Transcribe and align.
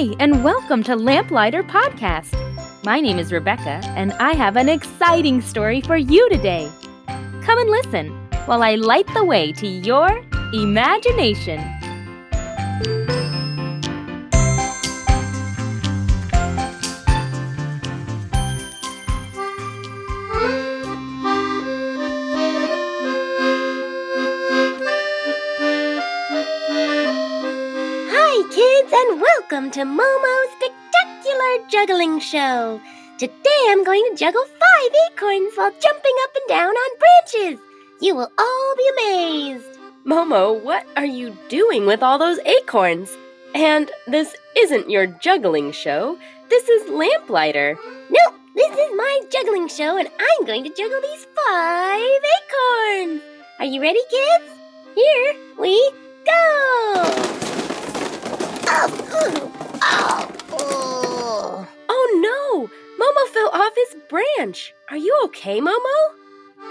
Hi, 0.00 0.14
and 0.20 0.44
welcome 0.44 0.84
to 0.84 0.94
Lamplighter 0.94 1.64
Podcast. 1.64 2.32
My 2.84 3.00
name 3.00 3.18
is 3.18 3.32
Rebecca, 3.32 3.80
and 3.96 4.12
I 4.12 4.32
have 4.34 4.54
an 4.54 4.68
exciting 4.68 5.40
story 5.40 5.80
for 5.80 5.96
you 5.96 6.30
today. 6.30 6.70
Come 7.08 7.58
and 7.58 7.68
listen 7.68 8.10
while 8.46 8.62
I 8.62 8.76
light 8.76 9.12
the 9.12 9.24
way 9.24 9.50
to 9.54 9.66
your 9.66 10.22
imagination. 10.52 11.58
Hi, 28.40 28.54
kids, 28.54 28.92
and 28.92 29.20
welcome 29.20 29.68
to 29.72 29.80
Momo's 29.80 30.52
Spectacular 30.52 31.68
Juggling 31.68 32.20
Show. 32.20 32.80
Today 33.18 33.64
I'm 33.66 33.82
going 33.82 34.04
to 34.08 34.16
juggle 34.16 34.44
five 34.44 34.92
acorns 35.10 35.54
while 35.56 35.72
jumping 35.72 36.12
up 36.22 36.30
and 36.36 36.48
down 36.48 36.70
on 36.70 36.98
branches. 37.00 37.58
You 38.00 38.14
will 38.14 38.30
all 38.38 38.74
be 38.76 38.90
amazed. 38.96 39.80
Momo, 40.06 40.62
what 40.62 40.86
are 40.96 41.04
you 41.04 41.36
doing 41.48 41.84
with 41.84 42.00
all 42.00 42.16
those 42.16 42.38
acorns? 42.46 43.10
And 43.56 43.90
this 44.06 44.36
isn't 44.56 44.88
your 44.88 45.06
juggling 45.06 45.72
show, 45.72 46.16
this 46.48 46.68
is 46.68 46.88
Lamplighter. 46.92 47.76
Nope, 48.08 48.34
this 48.54 48.70
is 48.70 48.96
my 48.96 49.20
juggling 49.30 49.66
show, 49.66 49.98
and 49.98 50.08
I'm 50.16 50.46
going 50.46 50.62
to 50.62 50.70
juggle 50.70 51.00
these 51.00 51.26
five 51.44 52.20
acorns. 52.38 53.20
Are 53.58 53.66
you 53.66 53.80
ready, 53.80 54.02
kids? 54.08 54.54
Here 54.94 55.34
we 55.58 55.90
go. 56.24 57.47
Oh, 61.90 62.20
no! 62.20 62.68
Momo 62.98 63.28
fell 63.32 63.48
off 63.52 63.72
his 63.74 63.96
branch. 64.08 64.74
Are 64.90 64.96
you 64.96 65.18
okay, 65.24 65.60
Momo? 65.60 66.12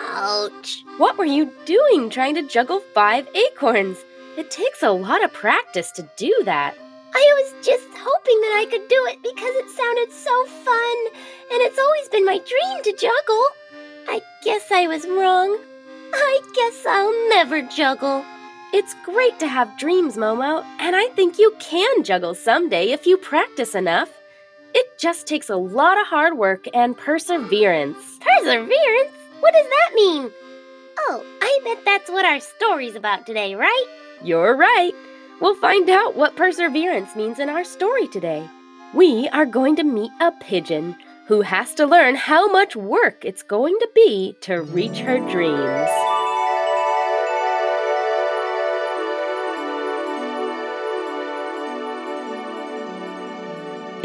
Ouch. 0.01 0.83
What 0.97 1.17
were 1.17 1.25
you 1.25 1.51
doing 1.65 2.09
trying 2.09 2.35
to 2.35 2.47
juggle 2.47 2.81
five 2.93 3.27
acorns? 3.35 3.97
It 4.37 4.51
takes 4.51 4.83
a 4.83 4.91
lot 4.91 5.23
of 5.23 5.33
practice 5.33 5.91
to 5.91 6.07
do 6.17 6.33
that. 6.45 6.75
I 7.13 7.41
was 7.41 7.65
just 7.65 7.87
hoping 7.93 8.41
that 8.41 8.55
I 8.59 8.65
could 8.69 8.87
do 8.87 9.05
it 9.07 9.21
because 9.23 9.55
it 9.55 9.69
sounded 9.69 10.11
so 10.11 10.45
fun, 10.45 10.97
and 11.51 11.61
it's 11.63 11.79
always 11.79 12.09
been 12.09 12.25
my 12.25 12.37
dream 12.37 12.83
to 12.83 12.91
juggle. 12.91 13.45
I 14.07 14.21
guess 14.43 14.71
I 14.71 14.87
was 14.87 15.07
wrong. 15.07 15.57
I 16.13 16.39
guess 16.53 16.85
I'll 16.85 17.29
never 17.29 17.61
juggle. 17.63 18.23
It's 18.73 18.95
great 19.05 19.39
to 19.39 19.47
have 19.47 19.77
dreams, 19.77 20.17
Momo, 20.17 20.61
and 20.79 20.93
I 20.93 21.07
think 21.15 21.39
you 21.39 21.55
can 21.57 22.03
juggle 22.03 22.35
someday 22.35 22.91
if 22.91 23.07
you 23.07 23.15
practice 23.15 23.75
enough. 23.75 24.09
It 24.73 24.85
just 24.99 25.25
takes 25.25 25.49
a 25.49 25.55
lot 25.55 25.99
of 25.99 26.05
hard 26.05 26.37
work 26.37 26.65
and 26.73 26.95
perseverance. 26.97 27.97
Perseverance? 28.19 29.15
What 29.39 29.53
does 29.53 29.65
that 29.65 29.91
mean? 29.95 30.31
Oh, 30.99 31.25
I 31.41 31.59
bet 31.63 31.85
that's 31.85 32.09
what 32.09 32.25
our 32.25 32.41
story's 32.41 32.95
about 32.95 33.25
today, 33.25 33.55
right? 33.55 33.85
You're 34.21 34.57
right. 34.57 34.91
We'll 35.39 35.55
find 35.55 35.89
out 35.89 36.17
what 36.17 36.35
perseverance 36.35 37.15
means 37.15 37.39
in 37.39 37.49
our 37.49 37.63
story 37.63 38.07
today. 38.09 38.49
We 38.93 39.29
are 39.29 39.45
going 39.45 39.77
to 39.77 39.83
meet 39.83 40.11
a 40.19 40.33
pigeon 40.41 40.97
who 41.27 41.41
has 41.41 41.73
to 41.75 41.85
learn 41.85 42.15
how 42.15 42.51
much 42.51 42.75
work 42.75 43.23
it's 43.23 43.43
going 43.43 43.77
to 43.79 43.89
be 43.95 44.35
to 44.41 44.61
reach 44.61 44.99
her 44.99 45.19
dreams. 45.31 46.16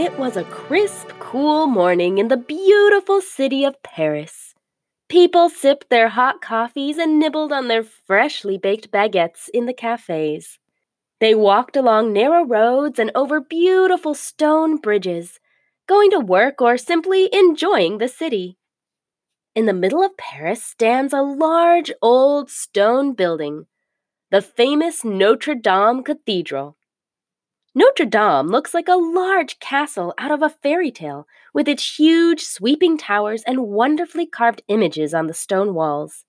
It 0.03 0.19
was 0.19 0.37
a 0.37 0.43
crisp, 0.43 1.11
cool 1.21 1.69
morning 1.69 2.19
in 2.19 2.27
the 2.27 2.37
beautiful 2.37 3.21
city 3.21 3.65
of 3.65 3.81
Paris. 3.85 4.53
People 5.09 5.49
sipped 5.49 5.91
their 5.91 6.09
hot 6.09 6.41
coffees 6.43 6.99
and 6.99 7.21
nibbled 7.21 7.53
on 7.53 7.69
their 7.69 7.85
freshly 7.85 8.59
baked 8.59 8.91
baguettes 8.91 9.49
in 9.55 9.67
the 9.67 9.73
cafes. 9.73 10.59
They 11.21 11.37
walked 11.37 11.77
along 11.77 12.13
narrow 12.13 12.45
roads 12.45 12.99
and 12.99 13.13
over 13.15 13.41
beautiful 13.41 14.13
stone 14.13 14.79
bridges, 14.79 15.39
going 15.87 16.11
to 16.11 16.19
work 16.19 16.61
or 16.61 16.77
simply 16.77 17.29
enjoying 17.33 17.99
the 17.99 18.09
city. 18.09 18.59
In 19.55 19.67
the 19.67 19.73
middle 19.73 20.03
of 20.03 20.17
Paris 20.17 20.65
stands 20.65 21.13
a 21.13 21.23
large 21.23 21.93
old 22.03 22.51
stone 22.51 23.15
building, 23.15 23.67
the 24.33 24.43
famous 24.43 25.05
Notre 25.05 25.55
Dame 25.55 26.03
Cathedral. 26.03 26.77
Notre 27.75 28.05
Dame 28.05 28.49
looks 28.49 28.75
like 28.75 28.89
a 28.89 28.97
large 28.97 29.59
castle 29.59 30.13
out 30.19 30.31
of 30.31 30.43
a 30.43 30.51
fairy 30.51 30.91
tale, 30.91 31.27
with 31.55 31.67
its 31.67 31.99
huge 31.99 32.43
sweeping 32.43 32.99
towers 32.99 33.43
and 33.47 33.67
wonderfully 33.67 34.27
carved 34.27 34.63
images 34.69 35.15
on 35.15 35.27
the 35.27 35.33
stone 35.33 35.73
walls. 35.73 36.27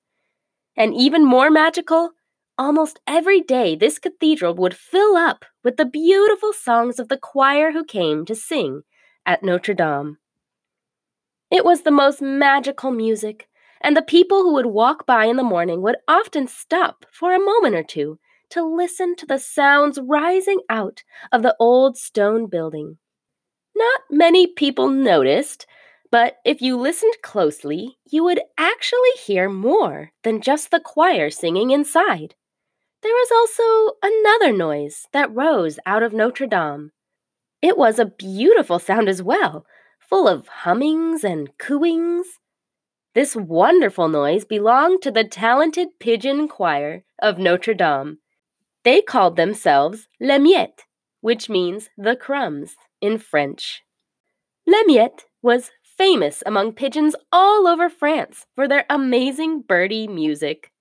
And 0.77 0.93
even 0.95 1.25
more 1.25 1.51
magical, 1.51 2.11
almost 2.57 3.01
every 3.05 3.41
day 3.41 3.75
this 3.75 3.99
cathedral 3.99 4.55
would 4.55 4.73
fill 4.73 5.17
up 5.17 5.43
with 5.65 5.75
the 5.75 5.85
beautiful 5.85 6.53
songs 6.53 6.97
of 6.97 7.09
the 7.09 7.17
choir 7.17 7.73
who 7.73 7.83
came 7.83 8.25
to 8.25 8.35
sing 8.35 8.83
at 9.25 9.43
Notre 9.43 9.73
Dame. 9.73 10.19
It 11.51 11.65
was 11.65 11.81
the 11.81 11.91
most 11.91 12.21
magical 12.21 12.91
music, 12.91 13.49
and 13.81 13.97
the 13.97 14.01
people 14.01 14.43
who 14.43 14.53
would 14.53 14.67
walk 14.67 15.05
by 15.05 15.25
in 15.25 15.35
the 15.35 15.43
morning 15.43 15.81
would 15.81 15.97
often 16.07 16.47
stop 16.47 17.05
for 17.11 17.33
a 17.33 17.39
moment 17.39 17.75
or 17.75 17.83
two 17.83 18.17
to 18.53 18.63
listen 18.63 19.15
to 19.15 19.25
the 19.25 19.39
sounds 19.39 19.99
rising 19.99 20.59
out 20.69 21.03
of 21.31 21.41
the 21.41 21.55
old 21.59 21.97
stone 21.97 22.45
building. 22.45 22.97
Not 23.75 24.01
many 24.11 24.45
people 24.45 24.89
noticed, 24.89 25.65
but 26.11 26.35
if 26.45 26.61
you 26.61 26.77
listened 26.77 27.15
closely, 27.23 27.97
you 28.11 28.23
would 28.23 28.39
actually 28.55 29.09
hear 29.25 29.49
more 29.49 30.11
than 30.23 30.39
just 30.39 30.69
the 30.69 30.79
choir 30.79 31.31
singing 31.31 31.71
inside. 31.71 32.35
There 33.01 33.11
was 33.11 33.31
also 33.31 33.97
another 34.03 34.55
noise 34.55 35.07
that 35.13 35.35
rose 35.35 35.79
out 35.87 36.03
of 36.03 36.13
Notre 36.13 36.45
Dame. 36.45 36.91
It 37.59 37.75
was 37.75 37.97
a 37.97 38.05
beautiful 38.05 38.77
sound 38.77 39.09
as 39.09 39.23
well, 39.23 39.65
full 39.99 40.27
of 40.27 40.47
hummings 40.47 41.23
and 41.23 41.49
cooings. 41.57 42.39
This 43.15 43.35
wonderful 43.35 44.09
noise 44.09 44.45
belonged 44.45 45.01
to 45.01 45.11
the 45.11 45.23
talented 45.23 45.87
pigeon 45.99 46.47
choir 46.47 47.03
of 47.19 47.39
Notre 47.39 47.73
Dame. 47.73 48.19
They 48.83 49.01
called 49.01 49.35
themselves 49.35 50.07
Les 50.19 50.39
Miettes, 50.39 50.83
which 51.21 51.49
means 51.49 51.89
the 51.97 52.15
crumbs 52.15 52.75
in 53.01 53.17
French. 53.17 53.83
Les 54.67 54.83
Miettes 54.85 55.25
was 55.41 55.71
famous 55.97 56.43
among 56.45 56.73
pigeons 56.73 57.15
all 57.31 57.67
over 57.67 57.89
France 57.89 58.45
for 58.55 58.67
their 58.67 58.85
amazing 58.89 59.61
birdie 59.61 60.07
music. 60.07 60.71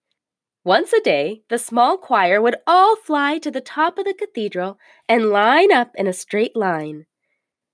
Once 0.65 0.93
a 0.93 1.01
day, 1.01 1.43
the 1.49 1.59
small 1.59 1.99
choir 1.99 2.41
would 2.41 2.57
all 2.67 2.97
fly 2.97 3.39
to 3.39 3.51
the 3.51 3.61
top 3.61 3.99
of 3.99 4.05
the 4.05 4.15
cathedral 4.15 4.79
and 5.09 5.31
line 5.31 5.73
up 5.73 5.91
in 5.97 6.07
a 6.07 6.13
straight 6.13 6.57
line. 6.57 7.05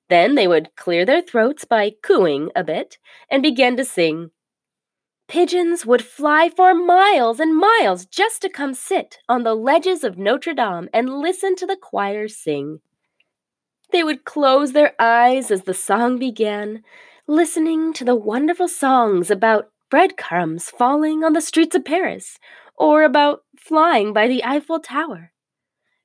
Then 0.09 0.35
they 0.35 0.49
would 0.49 0.75
clear 0.75 1.05
their 1.05 1.21
throats 1.21 1.65
by 1.67 1.93
cooing 2.03 2.51
a 2.57 2.65
bit 2.65 2.97
and 3.31 3.43
begin 3.43 3.77
to 3.77 3.85
sing. 3.85 4.31
Pigeons 5.29 5.85
would 5.85 6.03
fly 6.03 6.49
for 6.49 6.75
miles 6.75 7.39
and 7.39 7.55
miles 7.55 8.07
just 8.07 8.41
to 8.41 8.49
come 8.49 8.73
sit 8.73 9.19
on 9.29 9.43
the 9.43 9.55
ledges 9.55 10.03
of 10.03 10.17
Notre 10.17 10.55
Dame 10.55 10.89
and 10.95 11.21
listen 11.21 11.55
to 11.57 11.67
the 11.67 11.77
choir 11.77 12.29
sing. 12.29 12.81
They 13.93 14.03
would 14.03 14.25
close 14.25 14.73
their 14.73 14.95
eyes 14.99 15.51
as 15.51 15.65
the 15.65 15.75
song 15.75 16.19
began, 16.19 16.83
listening 17.27 17.93
to 17.93 18.07
the 18.07 18.15
wonderful 18.15 18.69
songs 18.69 19.31
about 19.31 19.71
breadcrumbs 19.91 20.71
falling 20.71 21.23
on 21.23 21.35
the 21.35 21.43
streets 21.43 21.77
of 21.77 21.85
Paris 21.85 22.39
or 22.75 23.03
about 23.03 23.43
flying 23.59 24.15
by 24.15 24.29
the 24.29 24.43
Eiffel 24.43 24.81
Tower. 24.81 25.33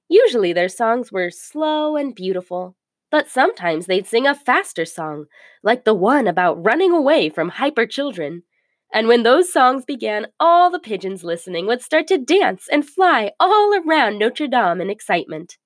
Usually 0.09 0.51
their 0.51 0.67
songs 0.67 1.13
were 1.13 1.31
slow 1.31 1.95
and 1.95 2.13
beautiful, 2.13 2.75
but 3.09 3.29
sometimes 3.29 3.85
they'd 3.85 4.05
sing 4.05 4.27
a 4.27 4.35
faster 4.35 4.83
song, 4.83 5.27
like 5.63 5.85
the 5.85 5.93
one 5.93 6.27
about 6.27 6.61
running 6.61 6.91
away 6.91 7.29
from 7.29 7.49
hyper 7.49 7.85
children. 7.85 8.43
And 8.93 9.07
when 9.07 9.23
those 9.23 9.51
songs 9.51 9.85
began, 9.85 10.27
all 10.39 10.69
the 10.69 10.79
pigeons 10.79 11.23
listening 11.23 11.65
would 11.65 11.81
start 11.81 12.05
to 12.07 12.17
dance 12.19 12.67
and 12.71 12.87
fly 12.87 13.31
all 13.39 13.73
around 13.73 14.19
Notre 14.19 14.47
Dame 14.47 14.79
in 14.79 14.89
excitement. 14.91 15.57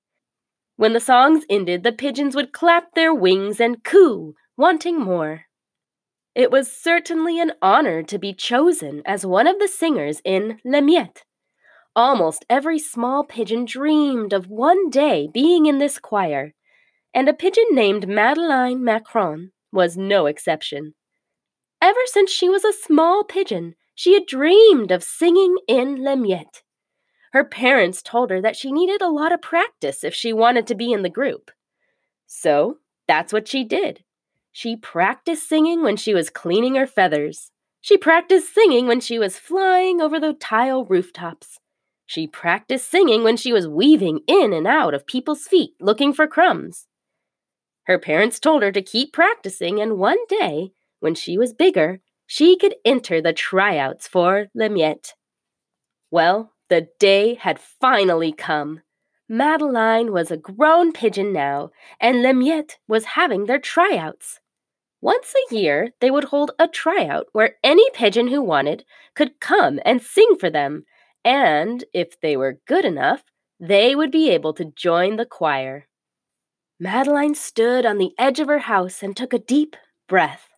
When 0.76 0.94
the 0.94 1.00
songs 1.00 1.44
ended, 1.50 1.82
the 1.82 1.92
pigeons 1.92 2.34
would 2.34 2.52
clap 2.52 2.94
their 2.94 3.12
wings 3.12 3.60
and 3.60 3.84
coo, 3.84 4.34
wanting 4.56 4.98
more. 4.98 5.42
It 6.34 6.50
was 6.50 6.72
certainly 6.72 7.38
an 7.38 7.52
honor 7.60 8.02
to 8.04 8.18
be 8.18 8.32
chosen 8.32 9.02
as 9.04 9.26
one 9.26 9.46
of 9.46 9.58
the 9.58 9.68
singers 9.68 10.22
in 10.24 10.58
Les 10.64 10.80
Miettes. 10.80 11.22
Almost 11.94 12.46
every 12.48 12.78
small 12.78 13.24
pigeon 13.24 13.64
dreamed 13.64 14.32
of 14.32 14.46
one 14.46 14.88
day 14.88 15.28
being 15.34 15.66
in 15.66 15.78
this 15.78 15.98
choir, 15.98 16.54
and 17.12 17.28
a 17.28 17.34
pigeon 17.34 17.66
named 17.72 18.08
Madeleine 18.08 18.82
Macron 18.82 19.50
was 19.72 19.96
no 19.96 20.26
exception. 20.26 20.94
Ever 21.80 22.00
since 22.06 22.30
she 22.30 22.48
was 22.48 22.64
a 22.64 22.72
small 22.72 23.24
pigeon, 23.24 23.74
she 23.94 24.14
had 24.14 24.26
dreamed 24.26 24.90
of 24.90 25.02
singing 25.02 25.56
in 25.66 26.02
Les 26.02 26.16
Miettes. 26.16 26.62
Her 27.32 27.44
parents 27.44 28.02
told 28.02 28.30
her 28.30 28.40
that 28.40 28.56
she 28.56 28.72
needed 28.72 29.02
a 29.02 29.10
lot 29.10 29.32
of 29.32 29.42
practice 29.42 30.02
if 30.02 30.14
she 30.14 30.32
wanted 30.32 30.66
to 30.66 30.74
be 30.74 30.92
in 30.92 31.02
the 31.02 31.10
group. 31.10 31.50
So 32.26 32.78
that's 33.06 33.32
what 33.32 33.48
she 33.48 33.64
did. 33.64 34.04
She 34.52 34.76
practiced 34.76 35.48
singing 35.48 35.82
when 35.82 35.96
she 35.96 36.14
was 36.14 36.30
cleaning 36.30 36.74
her 36.74 36.86
feathers. 36.86 37.50
She 37.80 37.96
practiced 37.96 38.52
singing 38.52 38.86
when 38.86 39.00
she 39.00 39.18
was 39.18 39.38
flying 39.38 40.00
over 40.00 40.18
the 40.18 40.32
tile 40.32 40.84
rooftops. 40.84 41.60
She 42.06 42.26
practiced 42.26 42.90
singing 42.90 43.22
when 43.22 43.36
she 43.36 43.52
was 43.52 43.68
weaving 43.68 44.20
in 44.26 44.52
and 44.52 44.66
out 44.66 44.94
of 44.94 45.06
people's 45.06 45.46
feet 45.46 45.72
looking 45.80 46.12
for 46.12 46.26
crumbs. 46.26 46.86
Her 47.84 47.98
parents 47.98 48.40
told 48.40 48.62
her 48.62 48.72
to 48.72 48.82
keep 48.82 49.12
practicing, 49.12 49.80
and 49.80 49.98
one 49.98 50.18
day, 50.28 50.72
when 51.00 51.14
she 51.14 51.38
was 51.38 51.52
bigger, 51.52 52.00
she 52.26 52.56
could 52.56 52.74
enter 52.84 53.20
the 53.20 53.32
tryouts 53.32 54.06
for 54.06 54.48
Le 54.54 54.68
Miette. 54.68 55.14
Well, 56.10 56.52
the 56.68 56.88
day 56.98 57.34
had 57.34 57.58
finally 57.58 58.32
come. 58.32 58.82
Madeline 59.28 60.12
was 60.12 60.30
a 60.30 60.36
grown 60.36 60.92
pigeon 60.92 61.32
now, 61.32 61.70
and 62.00 62.22
Le 62.22 62.32
Miette 62.32 62.78
was 62.86 63.04
having 63.04 63.46
their 63.46 63.58
tryouts. 63.58 64.40
Once 65.00 65.32
a 65.34 65.54
year, 65.54 65.90
they 66.00 66.10
would 66.10 66.24
hold 66.24 66.50
a 66.58 66.66
tryout 66.66 67.26
where 67.32 67.56
any 67.62 67.88
pigeon 67.90 68.28
who 68.28 68.42
wanted 68.42 68.84
could 69.14 69.38
come 69.40 69.78
and 69.84 70.02
sing 70.02 70.36
for 70.38 70.50
them, 70.50 70.84
and 71.24 71.84
if 71.94 72.20
they 72.20 72.36
were 72.36 72.60
good 72.66 72.84
enough, 72.84 73.22
they 73.60 73.94
would 73.94 74.10
be 74.10 74.30
able 74.30 74.52
to 74.54 74.72
join 74.76 75.16
the 75.16 75.26
choir. 75.26 75.86
Madeline 76.80 77.34
stood 77.34 77.84
on 77.84 77.98
the 77.98 78.12
edge 78.18 78.40
of 78.40 78.48
her 78.48 78.60
house 78.60 79.02
and 79.02 79.16
took 79.16 79.32
a 79.32 79.38
deep 79.38 79.76
breath. 80.08 80.48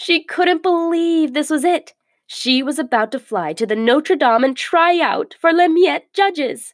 She 0.00 0.22
couldn't 0.22 0.62
believe 0.62 1.34
this 1.34 1.50
was 1.50 1.64
it. 1.64 1.92
She 2.24 2.62
was 2.62 2.78
about 2.78 3.10
to 3.10 3.18
fly 3.18 3.52
to 3.54 3.66
the 3.66 3.74
Notre 3.74 4.14
Dame 4.14 4.44
and 4.44 4.56
try 4.56 5.00
out 5.00 5.34
for 5.40 5.52
Le 5.52 5.68
Miette 5.68 6.12
judges. 6.12 6.72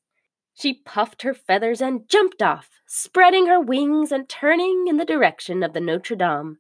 She 0.53 0.83
puffed 0.85 1.23
her 1.23 1.33
feathers 1.33 1.81
and 1.81 2.07
jumped 2.07 2.43
off, 2.43 2.69
spreading 2.87 3.47
her 3.47 3.59
wings 3.59 4.13
and 4.13 4.29
turning 4.29 4.89
in 4.89 4.99
the 4.99 5.07
direction 5.07 5.63
of 5.63 5.73
the 5.73 5.81
Notre 5.81 6.15
Dame. 6.15 6.59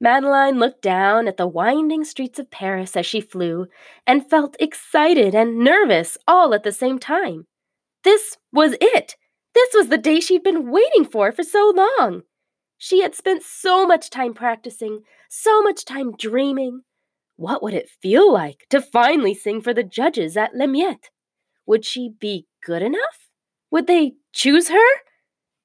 Madeline 0.00 0.58
looked 0.58 0.82
down 0.82 1.28
at 1.28 1.36
the 1.36 1.46
winding 1.46 2.02
streets 2.02 2.40
of 2.40 2.50
Paris 2.50 2.96
as 2.96 3.06
she 3.06 3.20
flew 3.20 3.68
and 4.08 4.28
felt 4.28 4.56
excited 4.58 5.36
and 5.36 5.60
nervous 5.60 6.18
all 6.26 6.52
at 6.52 6.64
the 6.64 6.72
same 6.72 6.98
time. 6.98 7.46
This 8.02 8.38
was 8.52 8.74
it. 8.80 9.14
This 9.54 9.72
was 9.72 9.86
the 9.86 9.98
day 9.98 10.18
she'd 10.18 10.42
been 10.42 10.72
waiting 10.72 11.04
for 11.04 11.30
for 11.30 11.44
so 11.44 11.72
long. 11.76 12.24
She 12.82 13.02
had 13.02 13.14
spent 13.14 13.42
so 13.42 13.86
much 13.86 14.08
time 14.08 14.32
practicing, 14.32 15.00
so 15.28 15.60
much 15.60 15.84
time 15.84 16.16
dreaming. 16.16 16.80
What 17.36 17.62
would 17.62 17.74
it 17.74 17.90
feel 17.90 18.32
like 18.32 18.64
to 18.70 18.80
finally 18.80 19.34
sing 19.34 19.60
for 19.60 19.74
the 19.74 19.82
judges 19.82 20.34
at 20.34 20.54
Le 20.54 20.66
Miette? 20.66 21.10
Would 21.66 21.84
she 21.84 22.14
be 22.18 22.46
good 22.64 22.80
enough? 22.80 23.28
Would 23.70 23.86
they 23.86 24.14
choose 24.32 24.70
her? 24.70 24.88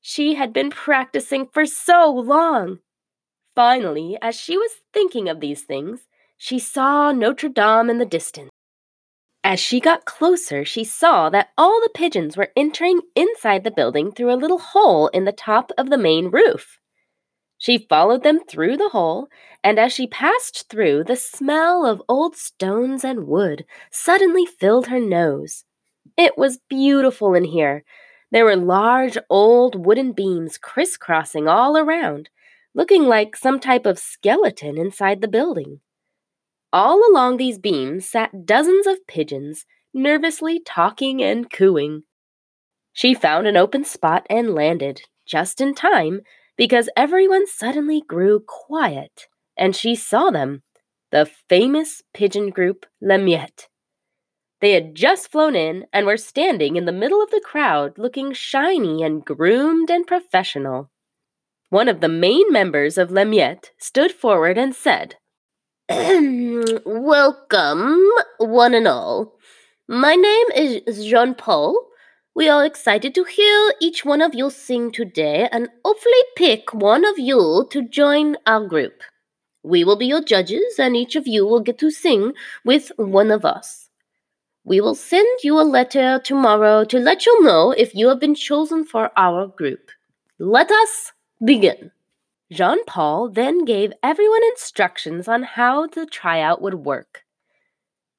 She 0.02 0.34
had 0.34 0.52
been 0.52 0.70
practicing 0.70 1.48
for 1.54 1.66
so 1.66 2.12
long. 2.12 2.80
Finally, 3.56 4.18
as 4.22 4.36
she 4.36 4.58
was 4.58 4.72
thinking 4.92 5.30
of 5.30 5.40
these 5.40 5.62
things, 5.62 6.02
she 6.36 6.60
saw 6.60 7.14
Notre 7.14 7.48
Dame 7.48 7.90
in 7.90 7.98
the 7.98 8.06
distance. 8.06 8.52
As 9.42 9.62
she 9.62 9.80
got 9.80 10.04
closer, 10.04 10.66
she 10.66 10.84
saw 10.84 11.30
that 11.30 11.52
all 11.58 11.80
the 11.80 11.92
pigeons 11.96 12.36
were 12.36 12.52
entering 12.58 13.00
inside 13.16 13.64
the 13.64 13.72
building 13.72 14.12
through 14.12 14.34
a 14.34 14.36
little 14.36 14.60
hole 14.60 15.08
in 15.08 15.24
the 15.24 15.32
top 15.32 15.72
of 15.78 15.90
the 15.90 15.98
main 15.98 16.30
roof. 16.30 16.78
She 17.58 17.88
followed 17.90 18.24
them 18.24 18.40
through 18.48 18.78
the 18.78 18.90
hole, 18.90 19.28
and 19.64 19.80
as 19.80 19.94
she 19.94 20.08
passed 20.08 20.70
through, 20.70 21.06
the 21.06 21.16
smell 21.16 21.86
of 21.86 22.02
old 22.08 22.36
stones 22.36 23.04
and 23.04 23.28
wood 23.28 23.66
suddenly 23.92 24.46
filled 24.46 24.88
her 24.88 25.00
nose. 25.00 25.64
It 26.18 26.38
was 26.38 26.60
beautiful 26.70 27.34
in 27.34 27.46
here. 27.46 27.84
There 28.32 28.46
were 28.46 28.56
large 28.56 29.18
old 29.30 29.86
wooden 29.86 30.12
beams 30.12 30.58
crisscrossing 30.58 31.48
all 31.48 31.78
around, 31.78 32.30
looking 32.74 33.04
like 33.04 33.36
some 33.36 33.60
type 33.60 33.86
of 33.86 33.98
skeleton 33.98 34.78
inside 34.78 35.22
the 35.22 35.28
building. 35.28 35.80
All 36.74 37.02
along 37.10 37.38
these 37.38 37.58
beams 37.58 38.06
sat 38.06 38.46
dozens 38.46 38.86
of 38.86 39.08
pigeons, 39.08 39.66
nervously 39.94 40.60
talking 40.60 41.24
and 41.24 41.50
cooing. 41.50 42.04
She 42.92 43.14
found 43.14 43.48
an 43.48 43.56
open 43.56 43.86
spot 43.86 44.26
and 44.30 44.54
landed, 44.54 45.02
just 45.26 45.62
in 45.62 45.74
time, 45.74 46.22
because 46.58 46.90
everyone 46.96 47.48
suddenly 47.48 48.02
grew 48.02 48.40
quiet, 48.40 49.28
and 49.58 49.76
she 49.76 49.96
saw 49.96 50.30
them 50.30 50.64
the 51.12 51.30
famous 51.50 52.02
pigeon 52.14 52.50
group 52.50 52.86
Le 53.02 53.18
Miette. 53.18 53.68
They 54.62 54.72
had 54.72 54.96
just 54.96 55.32
flown 55.32 55.56
in 55.56 55.86
and 55.94 56.06
were 56.06 56.18
standing 56.18 56.76
in 56.76 56.86
the 56.86 56.92
middle 56.92 57.22
of 57.22 57.30
the 57.30 57.42
crowd 57.44 57.98
looking 57.98 58.34
shiny 58.34 59.04
and 59.04 59.24
groomed 59.24 59.90
and 59.90 60.08
professional. 60.08 60.90
One 61.70 61.88
of 61.88 62.00
the 62.00 62.10
main 62.10 62.52
members 62.52 62.98
of 62.98 63.12
Le 63.12 63.26
Miette 63.26 63.72
stood 63.78 64.12
forward 64.12 64.58
and 64.58 64.74
said, 64.74 65.16
Welcome, 66.86 68.10
one 68.40 68.74
and 68.74 68.88
all. 68.88 69.36
My 69.88 70.16
name 70.16 70.48
is 70.56 71.06
Jean 71.06 71.36
Paul. 71.36 71.76
We 72.36 72.50
are 72.50 72.66
excited 72.66 73.16
to 73.16 73.24
hear 73.24 73.74
each 73.82 74.06
one 74.06 74.22
of 74.22 74.36
you 74.36 74.50
sing 74.50 74.92
today 74.92 75.48
and 75.52 75.70
hopefully 75.84 76.24
pick 76.36 76.74
one 76.74 77.06
of 77.06 77.18
you 77.18 77.66
to 77.72 77.88
join 77.88 78.36
our 78.46 78.68
group. 78.68 79.02
We 79.64 79.84
will 79.84 79.96
be 79.96 80.08
your 80.08 80.22
judges, 80.22 80.78
and 80.78 80.96
each 80.96 81.16
of 81.16 81.26
you 81.26 81.48
will 81.48 81.62
get 81.62 81.80
to 81.80 81.90
sing 81.90 82.34
with 82.64 82.92
one 82.98 83.32
of 83.32 83.46
us. 83.46 83.90
We 84.64 84.82
will 84.82 84.96
send 84.96 85.28
you 85.44 85.60
a 85.60 85.64
letter 85.64 86.20
tomorrow 86.24 86.84
to 86.86 87.00
let 87.00 87.26
you 87.26 87.42
know 87.42 87.72
if 87.72 87.96
you 87.96 88.10
have 88.10 88.20
been 88.20 88.36
chosen 88.36 88.86
for 88.86 89.12
our 89.18 89.48
group. 89.48 89.90
Let 90.38 90.70
us 90.70 91.14
Begin. 91.44 91.92
Jean 92.50 92.86
Paul 92.86 93.30
then 93.30 93.66
gave 93.66 93.92
everyone 94.02 94.44
instructions 94.46 95.28
on 95.28 95.44
how 95.44 95.86
the 95.86 96.06
tryout 96.06 96.62
would 96.62 96.76
work. 96.76 97.25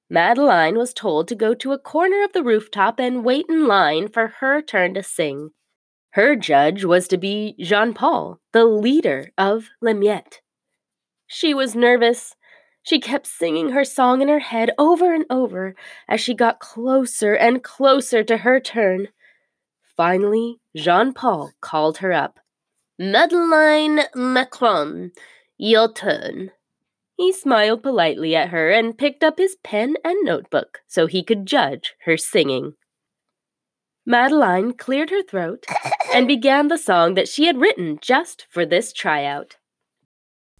Madeline 0.08 0.76
was 0.76 0.94
told 0.94 1.26
to 1.28 1.34
go 1.34 1.52
to 1.54 1.72
a 1.72 1.78
corner 1.78 2.22
of 2.22 2.32
the 2.32 2.44
rooftop 2.44 3.00
and 3.00 3.24
wait 3.24 3.46
in 3.48 3.66
line 3.66 4.08
for 4.08 4.28
her 4.38 4.62
turn 4.62 4.94
to 4.94 5.02
sing. 5.02 5.50
Her 6.10 6.36
judge 6.36 6.84
was 6.84 7.08
to 7.08 7.18
be 7.18 7.56
Jean 7.58 7.92
Paul, 7.92 8.40
the 8.52 8.64
leader 8.64 9.32
of 9.36 9.68
Le 9.80 9.94
Miette. 9.94 10.40
She 11.26 11.52
was 11.52 11.74
nervous. 11.74 12.34
She 12.84 13.00
kept 13.00 13.26
singing 13.26 13.70
her 13.70 13.84
song 13.84 14.22
in 14.22 14.28
her 14.28 14.38
head 14.38 14.70
over 14.78 15.12
and 15.12 15.24
over 15.28 15.74
as 16.08 16.20
she 16.20 16.34
got 16.34 16.60
closer 16.60 17.34
and 17.34 17.64
closer 17.64 18.22
to 18.22 18.38
her 18.38 18.60
turn. 18.60 19.08
Finally, 19.96 20.60
Jean 20.76 21.12
Paul 21.12 21.52
called 21.60 21.98
her 21.98 22.12
up. 22.12 22.38
Madeline 22.98 24.00
Macron, 24.14 25.10
your 25.58 25.92
turn. 25.92 26.52
He 27.16 27.32
smiled 27.32 27.82
politely 27.82 28.36
at 28.36 28.50
her 28.50 28.70
and 28.70 28.96
picked 28.96 29.24
up 29.24 29.38
his 29.38 29.56
pen 29.64 29.96
and 30.04 30.22
notebook 30.22 30.80
so 30.86 31.06
he 31.06 31.24
could 31.24 31.46
judge 31.46 31.94
her 32.04 32.16
singing. 32.16 32.74
Madeline 34.04 34.72
cleared 34.74 35.10
her 35.10 35.22
throat 35.22 35.64
and 36.14 36.28
began 36.34 36.68
the 36.68 36.78
song 36.78 37.14
that 37.14 37.28
she 37.28 37.46
had 37.46 37.58
written 37.58 37.98
just 38.00 38.46
for 38.50 38.66
this 38.66 38.92
tryout. 38.92 39.56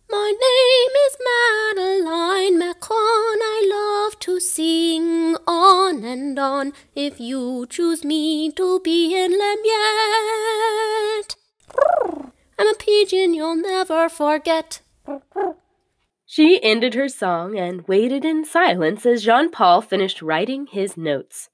My 0.09 0.33
name 0.33 0.93
is 1.07 1.17
Madeline 1.29 2.59
Macron. 2.59 2.97
I 2.99 3.69
love 3.71 4.19
to 4.21 4.41
sing 4.41 5.37
on 5.47 6.05
and 6.05 6.39
on. 6.39 6.73
If 6.95 7.21
you 7.21 7.67
choose 7.69 8.05
me 8.05 8.51
to 8.53 8.81
be 8.81 9.15
in 9.15 9.33
Le 9.33 9.57
I'm 12.59 12.69
a 12.69 12.75
pigeon 12.79 13.35
you'll 13.35 13.57
never 13.57 14.09
forget. 14.09 14.81
She 16.27 16.63
ended 16.63 16.95
her 16.95 17.09
song 17.09 17.57
and 17.57 17.87
waited 17.87 18.25
in 18.25 18.45
silence 18.45 19.07
as 19.07 19.25
Jean 19.25 19.51
Paul 19.51 19.81
finished 19.81 20.21
writing 20.21 20.67
his 20.67 20.97
notes. 20.97 21.49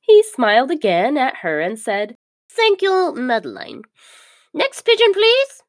He 0.00 0.22
smiled 0.22 0.70
again 0.70 1.16
at 1.16 1.38
her 1.38 1.60
and 1.60 1.78
said, 1.78 2.14
Thank 2.50 2.82
you, 2.82 3.14
Madeleine. 3.14 3.82
Next 4.52 4.82
pigeon, 4.82 5.12
please. 5.12 5.62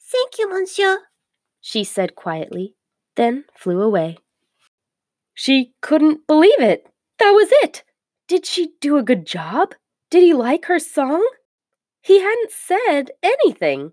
Thank 0.00 0.38
you, 0.38 0.50
monsieur, 0.50 0.98
she 1.60 1.84
said 1.84 2.14
quietly, 2.14 2.74
then 3.16 3.44
flew 3.56 3.80
away. 3.80 4.18
She 5.32 5.72
couldn't 5.80 6.26
believe 6.26 6.60
it. 6.60 6.86
That 7.18 7.30
was 7.30 7.48
it. 7.62 7.84
Did 8.28 8.44
she 8.44 8.72
do 8.80 8.98
a 8.98 9.02
good 9.02 9.26
job? 9.26 9.74
Did 10.10 10.22
he 10.22 10.34
like 10.34 10.66
her 10.66 10.78
song? 10.78 11.26
He 12.02 12.20
hadn't 12.20 12.50
said 12.50 13.12
anything. 13.22 13.92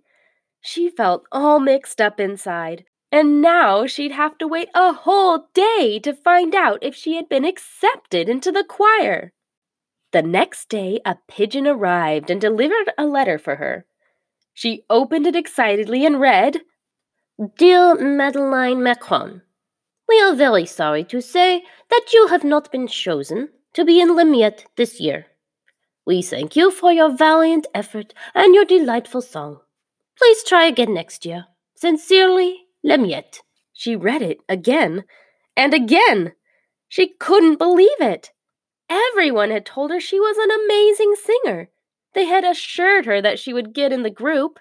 She 0.60 0.90
felt 0.90 1.24
all 1.32 1.60
mixed 1.60 2.02
up 2.02 2.20
inside, 2.20 2.84
and 3.12 3.42
now 3.42 3.86
she'd 3.86 4.12
have 4.12 4.38
to 4.38 4.48
wait 4.48 4.70
a 4.76 4.94
whole 4.94 5.48
day 5.54 6.00
to 6.04 6.14
find 6.14 6.54
out 6.54 6.80
if 6.82 6.96
she 6.96 7.16
had 7.16 7.28
been 7.28 7.46
accepted 7.46 8.30
into 8.30 8.52
the 8.52 8.64
choir. 8.64 9.34
The 10.12 10.22
next 10.22 10.70
day, 10.70 11.00
a 11.06 11.18
pigeon 11.28 11.68
arrived 11.68 12.30
and 12.30 12.42
delivered 12.42 12.92
a 12.98 13.06
letter 13.06 13.38
for 13.38 13.56
her. 13.58 13.86
She 14.54 14.84
opened 14.90 15.28
it 15.28 15.36
excitedly 15.36 16.06
and 16.06 16.20
read 16.20 16.62
Dear 17.58 17.96
Madeleine 17.96 18.84
Macron, 18.84 19.44
We 20.08 20.20
are 20.22 20.36
very 20.36 20.66
sorry 20.66 21.04
to 21.06 21.22
say 21.22 21.64
that 21.90 22.12
you 22.14 22.28
have 22.28 22.44
not 22.44 22.72
been 22.72 22.88
chosen 22.88 23.50
to 23.74 23.86
be 23.86 24.02
in 24.02 24.16
Le 24.16 24.26
Miette 24.26 24.66
this 24.76 25.00
year. 25.00 25.28
We 26.06 26.22
thank 26.22 26.56
you 26.56 26.72
for 26.72 26.92
your 26.92 27.16
valiant 27.16 27.68
effort 27.74 28.14
and 28.34 28.56
your 28.56 28.66
delightful 28.66 29.22
song. 29.22 29.60
Please 30.18 30.44
try 30.44 30.66
again 30.66 30.94
next 30.94 31.26
year. 31.26 31.46
Sincerely, 31.76 32.66
Lemiette. 32.84 33.42
She 33.74 33.96
read 33.96 34.22
it 34.22 34.40
again 34.48 35.04
and 35.56 35.74
again. 35.74 36.34
She 36.88 37.14
couldn't 37.20 37.58
believe 37.58 38.00
it. 38.00 38.32
Everyone 38.90 39.52
had 39.52 39.66
told 39.66 39.92
her 39.92 40.00
she 40.00 40.20
was 40.20 40.38
an 40.38 40.52
amazing 40.66 41.16
singer. 41.16 41.70
They 42.14 42.26
had 42.26 42.44
assured 42.44 43.06
her 43.06 43.22
that 43.22 43.40
she 43.40 43.54
would 43.54 43.74
get 43.74 43.94
in 43.94 44.04
the 44.04 44.10
group. 44.10 44.60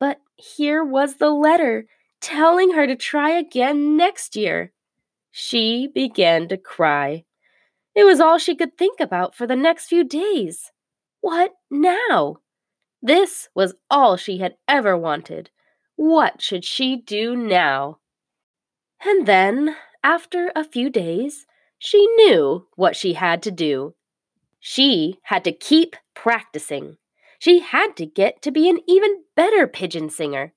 But 0.00 0.20
here 0.36 0.82
was 0.82 1.16
the 1.16 1.30
letter 1.30 1.86
telling 2.20 2.72
her 2.72 2.86
to 2.86 2.96
try 2.96 3.30
again 3.30 3.96
next 3.96 4.36
year. 4.36 4.72
She 5.30 5.88
began 5.94 6.48
to 6.48 6.56
cry. 6.56 7.24
It 7.94 8.04
was 8.04 8.20
all 8.20 8.38
she 8.38 8.54
could 8.54 8.78
think 8.78 9.00
about 9.00 9.34
for 9.34 9.46
the 9.46 9.56
next 9.56 9.86
few 9.86 10.04
days. 10.04 10.72
What 11.20 11.52
now? 11.70 12.36
This 13.02 13.48
was 13.54 13.74
all 13.90 14.16
she 14.16 14.38
had 14.38 14.56
ever 14.66 14.96
wanted. 14.96 15.50
What 15.98 16.40
should 16.40 16.64
she 16.64 16.94
do 16.94 17.34
now? 17.34 17.98
And 19.04 19.26
then, 19.26 19.74
after 20.04 20.52
a 20.54 20.62
few 20.62 20.90
days, 20.90 21.44
she 21.76 22.06
knew 22.14 22.68
what 22.76 22.94
she 22.94 23.14
had 23.14 23.42
to 23.42 23.50
do. 23.50 23.96
She 24.60 25.18
had 25.24 25.42
to 25.42 25.50
keep 25.50 25.96
practicing. 26.14 26.98
She 27.40 27.58
had 27.58 27.96
to 27.96 28.06
get 28.06 28.42
to 28.42 28.52
be 28.52 28.70
an 28.70 28.78
even 28.86 29.24
better 29.34 29.66
pigeon 29.66 30.08
singer. 30.08 30.52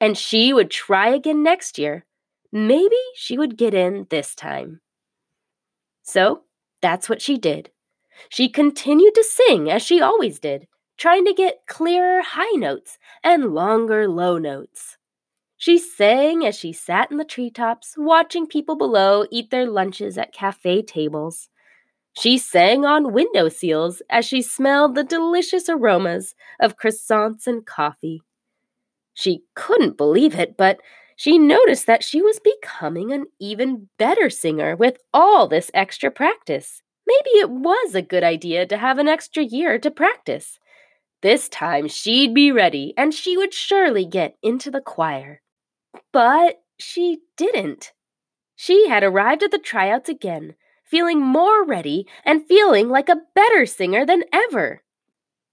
And 0.00 0.16
she 0.16 0.54
would 0.54 0.70
try 0.70 1.10
again 1.10 1.42
next 1.42 1.78
year. 1.78 2.06
Maybe 2.50 2.96
she 3.16 3.36
would 3.36 3.58
get 3.58 3.74
in 3.74 4.06
this 4.08 4.34
time. 4.34 4.80
So 6.04 6.44
that's 6.80 7.06
what 7.06 7.20
she 7.20 7.36
did. 7.36 7.70
She 8.30 8.48
continued 8.48 9.14
to 9.14 9.24
sing 9.24 9.70
as 9.70 9.82
she 9.82 10.00
always 10.00 10.38
did, 10.38 10.68
trying 10.96 11.24
to 11.26 11.34
get 11.34 11.66
clearer 11.66 12.22
high 12.22 12.56
notes 12.56 12.98
and 13.22 13.54
longer 13.54 14.08
low 14.08 14.38
notes. 14.38 14.96
She 15.56 15.78
sang 15.78 16.44
as 16.44 16.56
she 16.56 16.72
sat 16.72 17.10
in 17.10 17.16
the 17.16 17.24
treetops, 17.24 17.94
watching 17.96 18.46
people 18.46 18.76
below 18.76 19.26
eat 19.30 19.50
their 19.50 19.66
lunches 19.66 20.18
at 20.18 20.32
cafe 20.32 20.82
tables. 20.82 21.48
She 22.18 22.38
sang 22.38 22.84
on 22.84 23.12
window 23.12 23.48
sills 23.48 24.02
as 24.10 24.24
she 24.24 24.42
smelled 24.42 24.94
the 24.94 25.04
delicious 25.04 25.68
aromas 25.68 26.34
of 26.60 26.76
croissants 26.76 27.46
and 27.46 27.64
coffee. 27.66 28.22
She 29.14 29.44
couldn't 29.54 29.96
believe 29.96 30.38
it, 30.38 30.56
but 30.56 30.80
she 31.16 31.38
noticed 31.38 31.86
that 31.86 32.04
she 32.04 32.20
was 32.20 32.38
becoming 32.38 33.12
an 33.12 33.26
even 33.40 33.88
better 33.98 34.28
singer 34.30 34.76
with 34.76 34.98
all 35.14 35.48
this 35.48 35.70
extra 35.74 36.10
practice. 36.10 36.82
Maybe 37.06 37.30
it 37.38 37.50
was 37.50 37.94
a 37.94 38.02
good 38.02 38.22
idea 38.24 38.66
to 38.66 38.76
have 38.76 38.98
an 38.98 39.08
extra 39.08 39.42
year 39.42 39.78
to 39.78 39.90
practice. 39.90 40.58
This 41.26 41.48
time 41.48 41.88
she'd 41.88 42.34
be 42.34 42.52
ready 42.52 42.94
and 42.96 43.12
she 43.12 43.36
would 43.36 43.52
surely 43.52 44.06
get 44.06 44.36
into 44.44 44.70
the 44.70 44.80
choir. 44.80 45.42
But 46.12 46.62
she 46.78 47.22
didn't. 47.36 47.90
She 48.54 48.86
had 48.86 49.02
arrived 49.02 49.42
at 49.42 49.50
the 49.50 49.58
tryouts 49.58 50.08
again, 50.08 50.54
feeling 50.84 51.20
more 51.20 51.64
ready 51.64 52.06
and 52.24 52.46
feeling 52.46 52.88
like 52.88 53.08
a 53.08 53.22
better 53.34 53.66
singer 53.66 54.06
than 54.06 54.22
ever. 54.32 54.84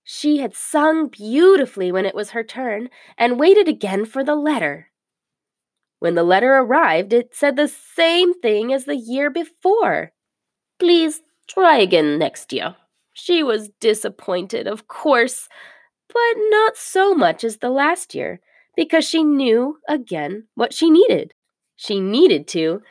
She 0.04 0.38
had 0.38 0.56
sung 0.56 1.08
beautifully 1.08 1.92
when 1.92 2.06
it 2.06 2.14
was 2.14 2.30
her 2.30 2.44
turn 2.44 2.92
and 3.18 3.40
waited 3.40 3.68
again 3.68 4.06
for 4.06 4.24
the 4.24 4.36
letter. 4.36 4.92
When 5.98 6.14
the 6.14 6.22
letter 6.22 6.54
arrived, 6.54 7.14
it 7.14 7.34
said 7.34 7.56
the 7.56 7.68
same 7.68 8.40
thing 8.40 8.72
as 8.72 8.86
the 8.86 8.96
year 8.96 9.32
before. 9.32 10.12
Please 10.78 11.24
try 11.48 11.80
again 11.80 12.20
next 12.20 12.54
year. 12.54 12.76
She 13.14 13.44
was 13.44 13.70
disappointed, 13.80 14.68
of 14.68 14.88
course, 14.88 15.48
but 16.10 16.34
not 16.50 16.78
so 16.78 17.14
much 17.14 17.44
as 17.44 17.58
the 17.58 17.70
last 17.70 18.14
year 18.14 18.40
because 18.76 19.08
she 19.08 19.24
knew 19.24 19.78
again 19.88 20.48
what 20.56 20.74
she 20.74 20.90
needed. 20.90 21.34
She 21.76 22.00
needed 22.00 22.48
to 22.50 22.82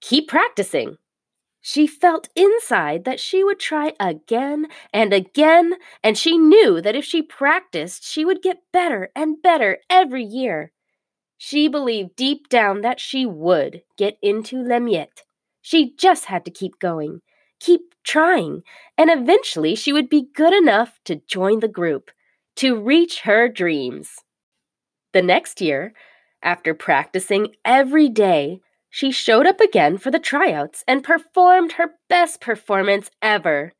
keep 0.00 0.28
practicing. 0.28 0.96
She 1.60 1.86
felt 1.86 2.28
inside 2.36 3.04
that 3.04 3.18
she 3.18 3.42
would 3.42 3.58
try 3.58 3.94
again 3.98 4.66
and 4.92 5.14
again, 5.14 5.76
and 6.02 6.16
she 6.18 6.36
knew 6.36 6.80
that 6.82 6.94
if 6.94 7.04
she 7.04 7.22
practiced, 7.22 8.04
she 8.04 8.24
would 8.24 8.42
get 8.42 8.58
better 8.70 9.10
and 9.16 9.40
better 9.42 9.78
every 9.88 10.22
year. 10.22 10.72
She 11.38 11.68
believed 11.68 12.16
deep 12.16 12.48
down 12.48 12.82
that 12.82 13.00
she 13.00 13.24
would 13.24 13.82
get 13.96 14.18
into 14.20 14.56
Lemiette. 14.56 15.22
She 15.62 15.94
just 15.96 16.26
had 16.26 16.44
to 16.44 16.50
keep 16.50 16.78
going, 16.78 17.22
keep 17.64 17.94
trying, 18.04 18.62
and 18.98 19.10
eventually 19.10 19.74
she 19.74 19.92
would 19.92 20.08
be 20.08 20.28
good 20.34 20.52
enough 20.52 21.00
to 21.04 21.22
join 21.26 21.60
the 21.60 21.68
group, 21.68 22.10
to 22.56 22.78
reach 22.78 23.22
her 23.22 23.48
dreams. 23.48 24.16
The 25.12 25.22
next 25.22 25.60
year, 25.60 25.94
after 26.42 26.74
practicing 26.74 27.54
every 27.64 28.08
day, 28.08 28.60
she 28.90 29.10
showed 29.10 29.46
up 29.46 29.60
again 29.60 29.96
for 29.98 30.10
the 30.10 30.18
tryouts 30.18 30.84
and 30.86 31.02
performed 31.02 31.72
her 31.72 31.94
best 32.08 32.40
performance 32.40 33.10
ever. 33.22 33.72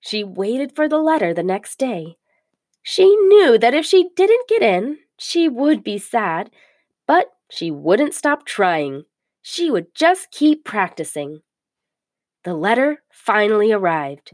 She 0.00 0.24
waited 0.24 0.74
for 0.74 0.88
the 0.88 0.98
letter 0.98 1.32
the 1.32 1.42
next 1.42 1.78
day. 1.78 2.16
She 2.82 3.16
knew 3.16 3.56
that 3.58 3.74
if 3.74 3.86
she 3.86 4.10
didn't 4.16 4.48
get 4.48 4.62
in, 4.62 4.98
she 5.18 5.48
would 5.48 5.82
be 5.82 5.98
sad, 5.98 6.50
but 7.06 7.28
she 7.50 7.70
wouldn't 7.70 8.14
stop 8.14 8.44
trying. 8.44 9.04
She 9.42 9.70
would 9.70 9.94
just 9.94 10.30
keep 10.32 10.64
practicing. 10.64 11.40
The 12.46 12.54
letter 12.54 13.02
finally 13.10 13.72
arrived. 13.72 14.30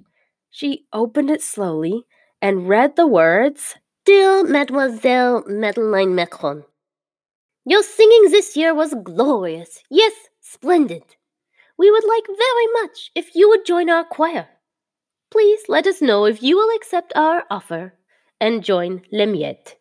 She 0.51 0.85
opened 0.93 1.31
it 1.31 1.41
slowly 1.41 2.05
and 2.43 2.69
read 2.69 2.95
the 2.95 3.07
words 3.07 3.77
Dear 4.05 4.45
Mademoiselle 4.45 5.45
Madeleine 5.47 6.15
Macron, 6.15 6.65
your 7.65 7.83
singing 7.83 8.31
this 8.31 8.55
year 8.55 8.75
was 8.75 8.95
glorious, 9.03 9.83
yes, 9.89 10.13
splendid. 10.43 11.17
We 11.79 11.91
would 11.91 12.05
like 12.05 12.27
very 12.27 12.67
much 12.83 13.11
if 13.15 13.35
you 13.35 13.49
would 13.49 13.65
join 13.65 13.89
our 13.89 14.05
choir. 14.05 14.47
Please 15.31 15.63
let 15.67 15.87
us 15.87 16.03
know 16.03 16.27
if 16.27 16.43
you 16.43 16.59
will 16.59 16.77
accept 16.77 17.15
our 17.17 17.45
offer 17.51 17.95
and 18.39 18.63
join 18.63 19.01
Lemiette. 19.11 19.77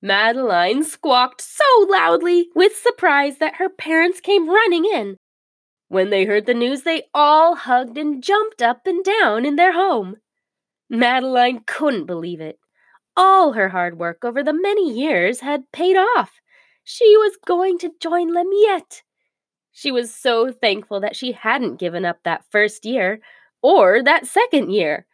Madeline 0.00 0.84
squawked 0.84 1.40
so 1.40 1.64
loudly 1.88 2.50
with 2.54 2.76
surprise 2.76 3.38
that 3.38 3.56
her 3.56 3.68
parents 3.68 4.20
came 4.20 4.48
running 4.48 4.84
in. 4.84 5.16
When 5.88 6.10
they 6.10 6.24
heard 6.24 6.46
the 6.46 6.54
news, 6.54 6.82
they 6.82 7.04
all 7.14 7.54
hugged 7.54 7.96
and 7.96 8.22
jumped 8.22 8.62
up 8.62 8.86
and 8.86 9.02
down 9.02 9.44
in 9.44 9.56
their 9.56 9.72
home. 9.72 10.16
Madeline 10.90 11.60
couldn't 11.66 12.06
believe 12.06 12.40
it. 12.40 12.58
All 13.16 13.52
her 13.52 13.70
hard 13.70 13.98
work 13.98 14.24
over 14.24 14.42
the 14.42 14.52
many 14.52 14.92
years 14.92 15.40
had 15.40 15.72
paid 15.72 15.96
off. 15.96 16.40
She 16.84 17.16
was 17.16 17.36
going 17.44 17.78
to 17.78 17.92
join 18.00 18.32
Lemiette. 18.32 19.02
She 19.72 19.90
was 19.90 20.14
so 20.14 20.52
thankful 20.52 21.00
that 21.00 21.16
she 21.16 21.32
hadn't 21.32 21.80
given 21.80 22.04
up 22.04 22.18
that 22.24 22.44
first 22.50 22.84
year 22.84 23.20
or 23.62 24.02
that 24.02 24.26
second 24.26 24.70
year. 24.70 25.06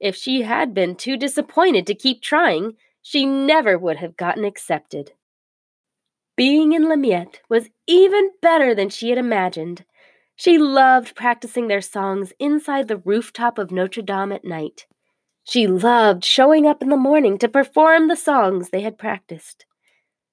If 0.00 0.16
she 0.16 0.42
had 0.42 0.74
been 0.74 0.96
too 0.96 1.16
disappointed 1.16 1.86
to 1.86 1.94
keep 1.94 2.22
trying, 2.22 2.76
she 3.02 3.24
never 3.24 3.78
would 3.78 3.96
have 3.98 4.16
gotten 4.16 4.44
accepted. 4.44 5.12
Being 6.36 6.72
in 6.72 6.88
Lemiette 6.88 7.40
was 7.48 7.68
even 7.86 8.30
better 8.40 8.74
than 8.74 8.88
she 8.88 9.10
had 9.10 9.18
imagined. 9.18 9.84
She 10.42 10.58
loved 10.58 11.14
practicing 11.14 11.68
their 11.68 11.80
songs 11.80 12.32
inside 12.40 12.88
the 12.88 12.96
rooftop 12.96 13.58
of 13.58 13.70
Notre 13.70 14.02
Dame 14.02 14.32
at 14.32 14.44
night. 14.44 14.86
She 15.44 15.68
loved 15.68 16.24
showing 16.24 16.66
up 16.66 16.82
in 16.82 16.88
the 16.88 16.96
morning 16.96 17.38
to 17.38 17.48
perform 17.48 18.08
the 18.08 18.16
songs 18.16 18.70
they 18.70 18.80
had 18.80 18.98
practiced. 18.98 19.66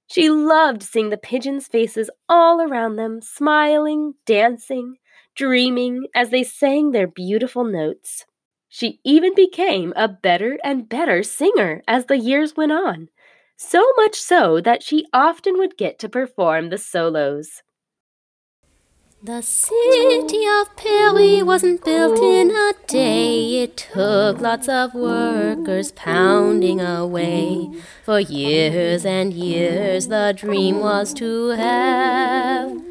She 0.07 0.27
loved 0.27 0.81
seeing 0.81 1.11
the 1.11 1.17
pigeons' 1.17 1.67
faces 1.67 2.09
all 2.27 2.59
around 2.59 2.95
them, 2.95 3.21
smiling, 3.21 4.15
dancing, 4.25 4.95
dreaming 5.35 6.07
as 6.15 6.31
they 6.31 6.41
sang 6.41 6.89
their 6.89 7.05
beautiful 7.05 7.63
notes. 7.63 8.25
She 8.67 8.99
even 9.03 9.35
became 9.35 9.93
a 9.95 10.07
better 10.07 10.57
and 10.63 10.89
better 10.89 11.21
singer 11.21 11.83
as 11.87 12.07
the 12.07 12.17
years 12.17 12.57
went 12.57 12.71
on, 12.71 13.09
so 13.57 13.87
much 13.95 14.15
so 14.15 14.59
that 14.59 14.81
she 14.81 15.05
often 15.13 15.59
would 15.59 15.77
get 15.77 15.99
to 15.99 16.09
perform 16.09 16.69
the 16.71 16.79
solos. 16.79 17.61
The 19.21 19.41
city 19.41 20.45
of 20.47 20.73
Paris 20.77 21.43
wasn't 21.43 21.83
built 21.83 22.19
in 22.19 22.51
a 22.51 22.71
day. 22.87 23.63
It 23.63 23.75
took 23.75 24.39
lots 24.39 24.69
of 24.69 24.93
workers 24.93 25.91
pounding 25.91 26.79
away. 26.79 27.69
For 28.05 28.21
years 28.21 29.03
and 29.05 29.33
years, 29.33 30.07
the 30.07 30.33
dream 30.33 30.79
was 30.79 31.13
to 31.15 31.49
have 31.49 32.81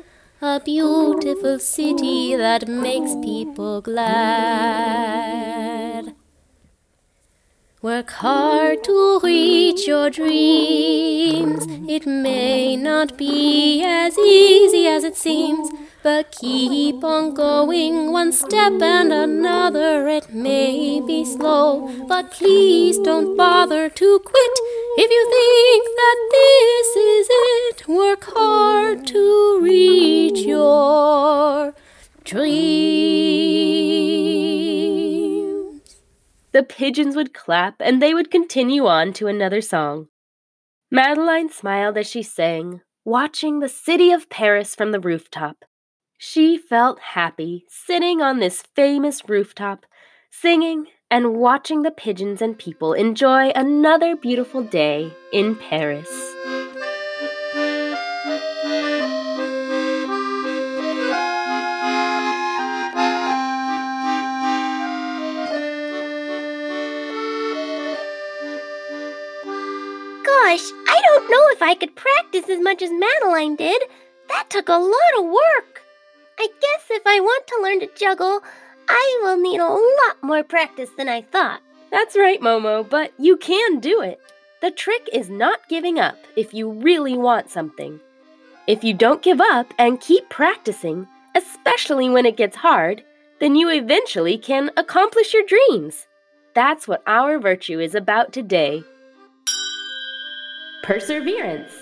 a 0.42 0.60
beautiful 0.60 1.58
city 1.58 2.36
that 2.36 2.68
makes 2.68 3.14
people 3.24 3.80
glad. 3.80 4.98
Work 7.80 8.10
hard 8.10 8.84
to 8.84 9.20
reach 9.24 9.88
your 9.88 10.10
dreams. 10.10 11.64
It 11.88 12.06
may 12.06 12.76
not 12.76 13.16
be 13.16 13.82
as 13.82 14.18
easy 14.18 14.86
as 14.86 15.04
it 15.04 15.16
seems 15.16 15.70
But 16.00 16.30
keep 16.30 17.02
on 17.02 17.34
going 17.34 18.12
one 18.12 18.30
step 18.30 18.80
and 18.80 19.12
another. 19.12 20.06
It 20.06 20.32
may 20.32 21.00
be 21.00 21.24
slow, 21.24 21.88
but 22.06 22.30
please 22.30 22.98
don't 22.98 23.36
bother 23.36 23.88
to 23.88 24.18
quit. 24.20 24.50
If 24.96 25.10
you 25.10 25.24
think 25.38 25.84
that 25.96 26.28
this 26.30 26.96
is 26.96 27.28
it, 27.30 27.88
work 27.88 28.24
hard 28.32 29.06
to 29.08 29.60
reach 29.60 30.38
your 30.46 31.74
dreams. 32.24 32.58
The 36.52 36.62
pigeons 36.62 37.16
would 37.16 37.34
clap 37.34 37.74
and 37.80 38.00
they 38.00 38.14
would 38.14 38.30
continue 38.30 38.86
on 38.86 39.12
to 39.14 39.26
another 39.26 39.60
song. 39.60 40.08
Madeline 40.90 41.50
smiled 41.50 41.98
as 41.98 42.08
she 42.08 42.22
sang, 42.22 42.82
watching 43.04 43.58
the 43.58 43.68
city 43.68 44.12
of 44.12 44.30
Paris 44.30 44.74
from 44.76 44.92
the 44.92 45.00
rooftop. 45.00 45.64
She 46.20 46.58
felt 46.58 46.98
happy 46.98 47.64
sitting 47.68 48.20
on 48.20 48.40
this 48.40 48.64
famous 48.74 49.28
rooftop, 49.28 49.86
singing 50.32 50.88
and 51.08 51.36
watching 51.36 51.82
the 51.82 51.92
pigeons 51.92 52.42
and 52.42 52.58
people 52.58 52.92
enjoy 52.92 53.50
another 53.50 54.16
beautiful 54.16 54.64
day 54.64 55.12
in 55.32 55.54
Paris. 55.54 56.08
Gosh, 70.24 70.66
I 70.88 71.00
don't 71.06 71.30
know 71.30 71.46
if 71.52 71.62
I 71.62 71.76
could 71.78 71.94
practice 71.94 72.48
as 72.48 72.58
much 72.58 72.82
as 72.82 72.90
Madeline 72.90 73.54
did. 73.54 73.80
That 74.28 74.50
took 74.50 74.68
a 74.68 74.72
lot 74.72 75.14
of 75.16 75.24
work. 75.26 75.84
I 76.38 76.46
guess 76.60 76.84
if 76.90 77.02
I 77.04 77.20
want 77.20 77.46
to 77.48 77.60
learn 77.62 77.80
to 77.80 77.98
juggle, 77.98 78.40
I 78.88 79.20
will 79.22 79.36
need 79.36 79.58
a 79.58 79.66
lot 79.66 80.22
more 80.22 80.44
practice 80.44 80.90
than 80.96 81.08
I 81.08 81.22
thought. 81.22 81.60
That's 81.90 82.16
right, 82.16 82.40
Momo, 82.40 82.88
but 82.88 83.12
you 83.18 83.36
can 83.36 83.80
do 83.80 84.00
it. 84.00 84.20
The 84.60 84.70
trick 84.70 85.08
is 85.12 85.28
not 85.28 85.68
giving 85.68 85.98
up 85.98 86.16
if 86.36 86.54
you 86.54 86.70
really 86.70 87.16
want 87.16 87.50
something. 87.50 88.00
If 88.66 88.84
you 88.84 88.94
don't 88.94 89.22
give 89.22 89.40
up 89.40 89.72
and 89.78 90.00
keep 90.00 90.28
practicing, 90.28 91.08
especially 91.34 92.08
when 92.08 92.26
it 92.26 92.36
gets 92.36 92.56
hard, 92.56 93.02
then 93.40 93.56
you 93.56 93.70
eventually 93.70 94.36
can 94.36 94.70
accomplish 94.76 95.32
your 95.32 95.44
dreams. 95.44 96.06
That's 96.54 96.86
what 96.86 97.02
our 97.06 97.38
virtue 97.38 97.80
is 97.80 97.94
about 97.94 98.32
today. 98.32 98.82
Perseverance. 100.82 101.72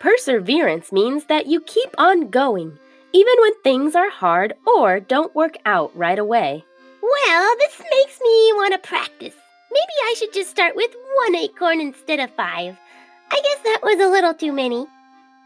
Perseverance 0.00 0.92
means 0.92 1.26
that 1.26 1.46
you 1.46 1.60
keep 1.60 1.94
on 1.98 2.30
going 2.30 2.78
even 3.12 3.34
when 3.40 3.60
things 3.62 3.94
are 3.94 4.10
hard 4.10 4.54
or 4.66 5.00
don't 5.00 5.34
work 5.34 5.56
out 5.66 5.96
right 5.96 6.18
away. 6.18 6.64
Well, 7.02 7.54
this 7.58 7.80
makes 7.90 8.20
me 8.20 8.52
want 8.54 8.72
to 8.72 8.88
practice. 8.88 9.34
Maybe 9.72 9.96
I 10.04 10.14
should 10.18 10.32
just 10.32 10.50
start 10.50 10.76
with 10.76 10.90
one 11.24 11.34
acorn 11.36 11.80
instead 11.80 12.20
of 12.20 12.30
five. 12.34 12.76
I 13.32 13.40
guess 13.42 13.62
that 13.64 13.80
was 13.82 14.00
a 14.00 14.10
little 14.10 14.34
too 14.34 14.52
many. 14.52 14.86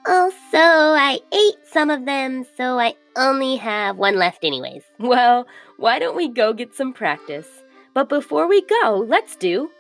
Also, 0.07 0.35
I 0.59 1.21
ate 1.33 1.67
some 1.67 1.91
of 1.91 2.05
them, 2.05 2.45
so 2.57 2.79
I 2.79 2.95
only 3.17 3.57
have 3.57 3.97
one 3.97 4.17
left, 4.17 4.45
anyways. 4.45 4.83
Well, 4.99 5.47
why 5.77 5.99
don't 5.99 6.17
we 6.17 6.29
go 6.29 6.53
get 6.53 6.75
some 6.75 6.93
practice? 6.93 7.49
But 7.95 8.09
before 8.09 8.47
we 8.49 8.63
go, 8.63 9.05
let's 9.09 9.37
do 9.37 9.71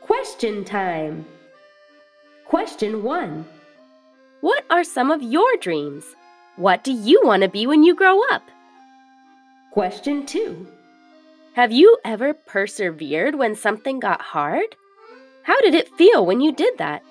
question 0.00 0.64
time. 0.64 1.24
Question 2.46 3.02
one 3.02 3.44
What 4.40 4.64
are 4.70 4.84
some 4.84 5.10
of 5.10 5.22
your 5.22 5.56
dreams? 5.60 6.04
What 6.60 6.84
do 6.84 6.92
you 6.92 7.22
want 7.24 7.42
to 7.42 7.48
be 7.48 7.66
when 7.66 7.84
you 7.84 7.94
grow 7.94 8.20
up? 8.32 8.42
Question 9.70 10.26
2. 10.26 10.68
Have 11.54 11.72
you 11.72 11.96
ever 12.04 12.34
persevered 12.34 13.34
when 13.34 13.56
something 13.56 13.98
got 13.98 14.20
hard? 14.20 14.76
How 15.42 15.58
did 15.62 15.74
it 15.74 15.88
feel 15.96 16.26
when 16.26 16.42
you 16.42 16.52
did 16.52 16.76
that? 16.76 17.02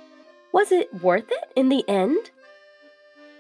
Was 0.51 0.71
it 0.71 1.01
worth 1.01 1.31
it 1.31 1.51
in 1.55 1.69
the 1.69 1.83
end? 1.89 2.29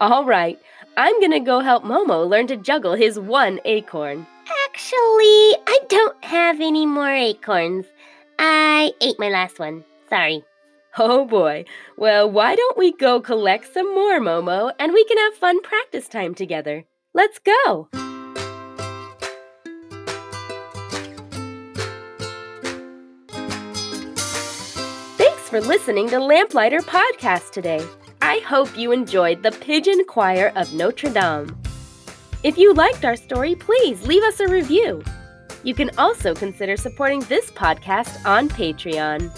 All 0.01 0.25
right, 0.25 0.57
I'm 0.97 1.21
gonna 1.21 1.39
go 1.39 1.59
help 1.59 1.83
Momo 1.83 2.27
learn 2.27 2.47
to 2.47 2.57
juggle 2.57 2.95
his 2.95 3.19
one 3.19 3.59
acorn. 3.63 4.25
Actually, 4.65 5.53
I 5.67 5.79
don't 5.89 6.23
have 6.23 6.59
any 6.59 6.87
more 6.87 7.13
acorns. 7.13 7.85
I 8.39 8.93
ate 8.99 9.19
my 9.19 9.29
last 9.29 9.59
one. 9.59 9.85
Sorry. 10.09 10.43
Oh 11.01 11.23
boy. 11.23 11.63
Well, 11.95 12.29
why 12.29 12.55
don't 12.55 12.77
we 12.77 12.91
go 12.91 13.21
collect 13.21 13.73
some 13.73 13.95
more, 13.95 14.19
Momo, 14.19 14.73
and 14.77 14.91
we 14.91 15.05
can 15.05 15.17
have 15.17 15.33
fun 15.33 15.61
practice 15.61 16.09
time 16.09 16.35
together? 16.35 16.83
Let's 17.13 17.39
go! 17.39 17.87
Thanks 25.17 25.49
for 25.49 25.61
listening 25.61 26.09
to 26.09 26.19
Lamplighter 26.19 26.81
Podcast 26.81 27.51
today. 27.51 27.81
I 28.21 28.39
hope 28.39 28.77
you 28.77 28.91
enjoyed 28.91 29.41
the 29.41 29.51
Pigeon 29.51 30.03
Choir 30.05 30.51
of 30.57 30.73
Notre 30.73 31.09
Dame. 31.09 31.57
If 32.43 32.57
you 32.57 32.73
liked 32.73 33.05
our 33.05 33.15
story, 33.15 33.55
please 33.55 34.05
leave 34.05 34.23
us 34.23 34.41
a 34.41 34.49
review. 34.49 35.01
You 35.63 35.73
can 35.73 35.91
also 35.97 36.35
consider 36.35 36.75
supporting 36.75 37.21
this 37.21 37.49
podcast 37.51 38.25
on 38.25 38.49
Patreon. 38.49 39.31